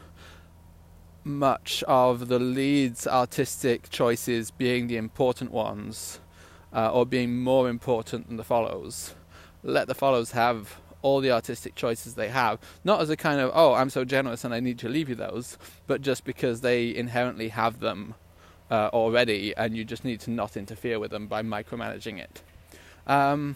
much 1.24 1.84
of 1.84 2.28
the 2.28 2.40
lead's 2.40 3.06
artistic 3.08 3.90
choices 3.90 4.52
being 4.52 4.88
the 4.88 4.98
important 4.98 5.52
ones 5.52 6.20
uh, 6.74 6.92
or 6.92 7.06
being 7.06 7.40
more 7.40 7.70
important 7.70 8.28
than 8.28 8.38
the 8.38 8.44
follows. 8.44 9.14
Let 9.64 9.88
the 9.88 9.96
follows 9.96 10.32
have 10.32 10.78
all 11.02 11.20
the 11.20 11.32
artistic 11.32 11.76
choices 11.76 12.14
they 12.14 12.30
have, 12.30 12.60
not 12.84 13.02
as 13.02 13.10
a 13.10 13.18
kind 13.18 13.40
of, 13.40 13.52
oh, 13.54 13.74
I'm 13.74 13.90
so 13.90 14.06
generous 14.06 14.44
and 14.44 14.54
I 14.54 14.60
need 14.60 14.80
to 14.80 14.90
leave 14.90 15.10
you 15.10 15.16
those, 15.16 15.58
but 15.88 16.02
just 16.02 16.24
because 16.24 16.62
they 16.62 16.96
inherently 16.96 17.50
have 17.50 17.80
them 17.80 18.16
uh, 18.70 18.90
already 18.94 19.56
and 19.56 19.76
you 19.76 19.84
just 19.84 20.06
need 20.06 20.20
to 20.22 20.32
not 20.32 20.56
interfere 20.56 21.00
with 21.00 21.12
them 21.12 21.28
by 21.28 21.42
micromanaging 21.42 22.20
it. 22.20 22.42
Um, 23.08 23.56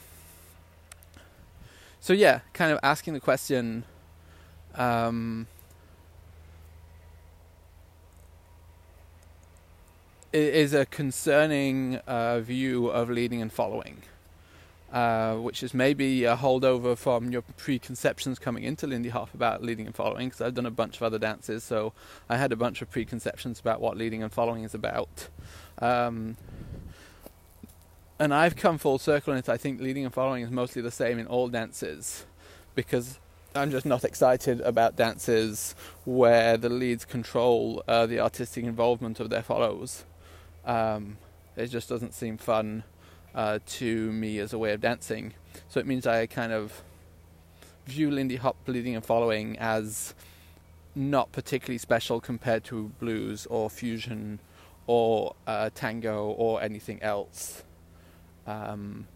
so, 1.99 2.13
yeah, 2.13 2.41
kind 2.53 2.71
of 2.71 2.79
asking 2.83 3.13
the 3.13 3.19
question. 3.19 3.85
Um, 4.75 5.47
is 10.35 10.73
a 10.73 10.85
concerning 10.85 11.95
uh, 12.07 12.39
view 12.41 12.87
of 12.87 13.09
leading 13.09 13.41
and 13.41 13.51
following, 13.51 14.01
uh, 14.91 15.35
which 15.35 15.63
is 15.63 15.73
maybe 15.73 16.25
a 16.25 16.35
holdover 16.35 16.97
from 16.97 17.31
your 17.31 17.41
preconceptions 17.41 18.37
coming 18.37 18.63
into 18.63 18.85
Lindy 18.85 19.09
Hop 19.09 19.33
about 19.33 19.63
leading 19.63 19.85
and 19.85 19.95
following. 19.95 20.27
Because 20.27 20.41
I've 20.41 20.53
done 20.53 20.65
a 20.65 20.71
bunch 20.71 20.97
of 20.97 21.03
other 21.03 21.17
dances, 21.17 21.63
so 21.63 21.93
I 22.29 22.35
had 22.37 22.51
a 22.51 22.55
bunch 22.55 22.81
of 22.81 22.91
preconceptions 22.91 23.59
about 23.59 23.79
what 23.79 23.95
leading 23.95 24.23
and 24.23 24.31
following 24.31 24.63
is 24.63 24.73
about. 24.73 25.29
Um, 25.79 26.35
and 28.19 28.33
I've 28.33 28.55
come 28.55 28.77
full 28.77 28.97
circle 28.97 29.33
in 29.33 29.39
it. 29.39 29.49
I 29.49 29.57
think 29.57 29.79
leading 29.79 30.05
and 30.05 30.13
following 30.13 30.43
is 30.43 30.51
mostly 30.51 30.81
the 30.81 30.91
same 30.91 31.17
in 31.17 31.27
all 31.27 31.47
dances, 31.47 32.25
because 32.75 33.19
I'm 33.53 33.71
just 33.71 33.85
not 33.85 34.03
excited 34.03 34.59
about 34.61 34.97
dances 34.97 35.75
where 36.03 36.57
the 36.57 36.67
leads 36.67 37.05
control 37.05 37.83
uh, 37.87 38.05
the 38.05 38.19
artistic 38.19 38.65
involvement 38.65 39.21
of 39.21 39.29
their 39.29 39.41
follows. 39.41 40.03
Um, 40.65 41.17
it 41.55 41.67
just 41.67 41.87
doesn't 41.89 42.13
seem 42.13 42.37
fun 42.37 42.83
uh, 43.33 43.59
to 43.65 44.11
me 44.11 44.39
as 44.39 44.53
a 44.53 44.57
way 44.57 44.73
of 44.73 44.81
dancing. 44.81 45.33
So 45.69 45.79
it 45.79 45.85
means 45.85 46.07
I 46.07 46.25
kind 46.25 46.51
of 46.51 46.83
view 47.85 48.09
Lindy 48.09 48.37
Hop 48.37 48.55
leading 48.67 48.95
and 48.95 49.05
following 49.05 49.57
as 49.59 50.13
not 50.95 51.31
particularly 51.31 51.77
special 51.77 52.19
compared 52.19 52.63
to 52.65 52.91
blues 52.99 53.45
or 53.47 53.69
fusion 53.69 54.39
or 54.87 55.35
uh, 55.45 55.69
tango 55.75 56.25
or 56.25 56.61
anything 56.61 57.01
else. 57.01 57.63
Um, 58.47 59.07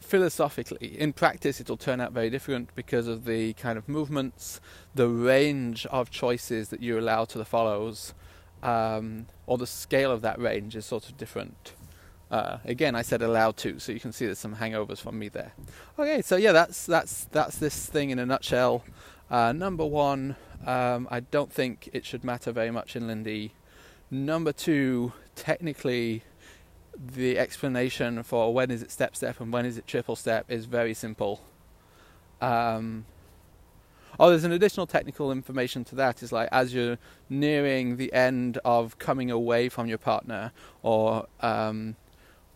philosophically, 0.00 0.98
in 0.98 1.12
practice, 1.12 1.60
it'll 1.60 1.76
turn 1.76 2.00
out 2.00 2.12
very 2.12 2.30
different 2.30 2.74
because 2.74 3.06
of 3.06 3.24
the 3.24 3.52
kind 3.54 3.76
of 3.76 3.88
movements, 3.88 4.60
the 4.94 5.08
range 5.08 5.84
of 5.86 6.10
choices 6.10 6.70
that 6.70 6.80
you 6.80 6.98
allow 6.98 7.24
to 7.26 7.36
the 7.36 7.44
follows, 7.44 8.14
um, 8.62 9.26
or 9.46 9.58
the 9.58 9.66
scale 9.66 10.10
of 10.10 10.22
that 10.22 10.38
range 10.38 10.76
is 10.76 10.86
sort 10.86 11.08
of 11.08 11.16
different. 11.16 11.74
Uh, 12.30 12.58
again, 12.64 12.94
I 12.94 13.02
said 13.02 13.22
allowed 13.22 13.56
to, 13.58 13.78
so 13.78 13.92
you 13.92 14.00
can 14.00 14.12
see 14.12 14.26
there's 14.26 14.38
some 14.38 14.56
hangovers 14.56 14.98
from 14.98 15.18
me 15.18 15.28
there. 15.28 15.52
Okay, 15.98 16.20
so 16.20 16.36
yeah, 16.36 16.52
that's 16.52 16.84
that's 16.84 17.24
that's 17.26 17.56
this 17.56 17.86
thing 17.86 18.10
in 18.10 18.18
a 18.18 18.26
nutshell. 18.26 18.84
Uh, 19.30 19.52
number 19.52 19.84
one, 19.84 20.36
um, 20.66 21.08
I 21.10 21.20
don't 21.20 21.52
think 21.52 21.88
it 21.92 22.04
should 22.04 22.24
matter 22.24 22.52
very 22.52 22.70
much 22.70 22.96
in 22.96 23.06
Lindy. 23.06 23.52
Number 24.10 24.52
two, 24.52 25.12
technically, 25.34 26.22
the 26.98 27.38
explanation 27.38 28.22
for 28.22 28.52
when 28.52 28.70
is 28.70 28.82
it 28.82 28.90
step 28.90 29.14
step 29.14 29.40
and 29.40 29.52
when 29.52 29.64
is 29.64 29.78
it 29.78 29.86
triple 29.86 30.16
step 30.16 30.50
is 30.50 30.64
very 30.64 30.94
simple. 30.94 31.42
Um, 32.40 33.04
oh, 34.18 34.30
there's 34.30 34.44
an 34.44 34.52
additional 34.52 34.86
technical 34.86 35.30
information 35.30 35.84
to 35.84 35.94
that. 35.96 36.22
Is 36.22 36.32
like 36.32 36.48
as 36.52 36.74
you're 36.74 36.98
nearing 37.28 37.96
the 37.96 38.12
end 38.12 38.58
of 38.64 38.98
coming 38.98 39.30
away 39.30 39.68
from 39.68 39.86
your 39.86 39.98
partner 39.98 40.52
or 40.82 41.26
um, 41.40 41.96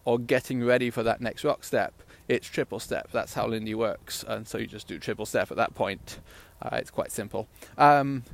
or 0.05 0.19
getting 0.19 0.65
ready 0.65 0.91
for 0.91 1.03
that 1.03 1.21
next 1.21 1.45
rock 1.45 1.65
step, 1.65 2.03
it's 2.29 2.47
triple 2.49 2.81
step. 2.81 3.11
That's 3.13 3.35
how 3.35 3.47
Lindy 3.47 3.75
works, 3.75 4.25
and 4.27 4.47
so 4.47 4.59
you 4.59 4.67
just 4.67 4.87
do 4.87 4.99
triple 4.99 5.27
step 5.27 5.51
at 5.51 5.57
that 5.57 5.75
point. 5.75 6.19
Uh, 6.61 6.77
it's 6.77 6.91
quite 6.91 7.11
simple. 7.11 7.49
Um, 7.77 8.25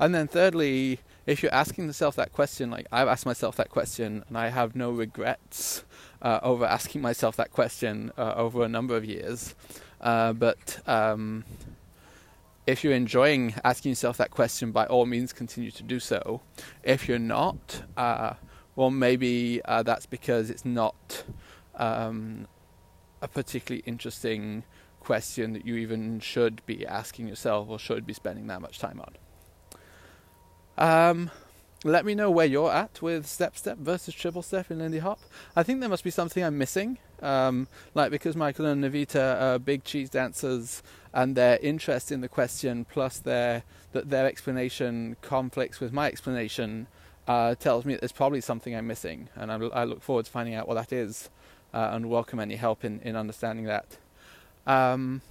and 0.00 0.14
then 0.14 0.28
thirdly, 0.28 1.00
if 1.26 1.42
you're 1.42 1.52
asking 1.52 1.86
yourself 1.86 2.16
that 2.16 2.32
question, 2.32 2.70
like 2.70 2.86
I've 2.92 3.08
asked 3.08 3.26
myself 3.26 3.56
that 3.56 3.68
question, 3.68 4.24
and 4.28 4.38
I 4.38 4.48
have 4.48 4.76
no 4.76 4.90
regrets 4.90 5.84
uh, 6.22 6.40
over 6.42 6.64
asking 6.64 7.02
myself 7.02 7.36
that 7.36 7.52
question 7.52 8.12
uh, 8.16 8.34
over 8.36 8.62
a 8.62 8.68
number 8.68 8.96
of 8.96 9.04
years. 9.04 9.54
Uh, 10.00 10.32
but 10.32 10.80
um, 10.86 11.44
if 12.68 12.84
you're 12.84 12.92
enjoying 12.92 13.54
asking 13.64 13.88
yourself 13.92 14.18
that 14.18 14.30
question, 14.30 14.72
by 14.72 14.84
all 14.84 15.06
means, 15.06 15.32
continue 15.32 15.70
to 15.70 15.82
do 15.82 15.98
so. 15.98 16.42
If 16.82 17.08
you're 17.08 17.18
not, 17.18 17.82
uh, 17.96 18.34
well, 18.76 18.90
maybe 18.90 19.62
uh, 19.64 19.82
that's 19.82 20.04
because 20.04 20.50
it's 20.50 20.66
not 20.66 21.24
um, 21.76 22.46
a 23.22 23.28
particularly 23.28 23.82
interesting 23.86 24.64
question 25.00 25.54
that 25.54 25.64
you 25.64 25.76
even 25.76 26.20
should 26.20 26.60
be 26.66 26.86
asking 26.86 27.26
yourself 27.26 27.70
or 27.70 27.78
should 27.78 28.04
be 28.04 28.12
spending 28.12 28.48
that 28.48 28.60
much 28.60 28.78
time 28.78 29.00
on. 29.00 29.16
Um, 30.76 31.30
let 31.84 32.04
me 32.04 32.14
know 32.14 32.30
where 32.30 32.44
you're 32.44 32.70
at 32.70 33.00
with 33.00 33.26
step 33.26 33.56
step 33.56 33.78
versus 33.78 34.12
triple 34.12 34.42
step 34.42 34.70
in 34.70 34.78
Lindy 34.78 34.98
Hop. 34.98 35.20
I 35.56 35.62
think 35.62 35.80
there 35.80 35.88
must 35.88 36.04
be 36.04 36.10
something 36.10 36.44
I'm 36.44 36.58
missing. 36.58 36.98
Um, 37.22 37.66
like 37.94 38.10
because 38.10 38.36
Michael 38.36 38.66
and 38.66 38.84
Evita 38.84 39.40
are 39.40 39.58
big 39.58 39.84
cheese 39.84 40.10
dancers, 40.10 40.82
and 41.12 41.34
their 41.34 41.58
interest 41.60 42.12
in 42.12 42.20
the 42.20 42.28
question 42.28 42.84
plus 42.84 43.18
their 43.18 43.64
that 43.92 44.10
their 44.10 44.26
explanation 44.26 45.16
conflicts 45.22 45.80
with 45.80 45.92
my 45.92 46.06
explanation 46.06 46.86
uh, 47.26 47.54
tells 47.54 47.84
me 47.84 47.94
that 47.94 48.00
there's 48.00 48.12
probably 48.12 48.40
something 48.40 48.74
I'm 48.74 48.86
missing, 48.86 49.28
and 49.34 49.50
I, 49.50 49.56
I 49.56 49.84
look 49.84 50.02
forward 50.02 50.26
to 50.26 50.30
finding 50.30 50.54
out 50.54 50.68
what 50.68 50.74
that 50.74 50.92
is, 50.92 51.28
uh, 51.74 51.90
and 51.92 52.08
welcome 52.08 52.38
any 52.38 52.56
help 52.56 52.84
in 52.84 53.00
in 53.00 53.16
understanding 53.16 53.64
that. 53.64 53.96
Um, 54.66 55.22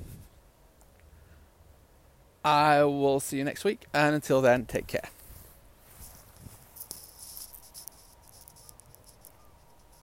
I 2.43 2.83
will 2.83 3.19
see 3.19 3.37
you 3.37 3.43
next 3.43 3.63
week, 3.63 3.85
and 3.93 4.15
until 4.15 4.41
then, 4.41 4.65
take 4.65 4.87
care. 4.87 5.09